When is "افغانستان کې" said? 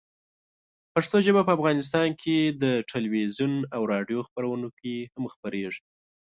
1.57-2.37